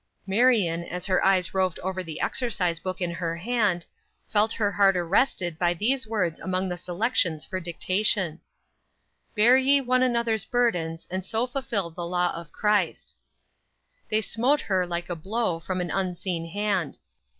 [0.25, 3.85] Marion, as her eyes roved over the exercise book in her hand,
[4.31, 8.41] felt her heart arrested by these words among the selections for dictation:
[9.35, 13.15] "Bear ye one another's burdens, and so fulfill the law of Christ."
[14.09, 16.97] They smote her like a blow from an unseen hand.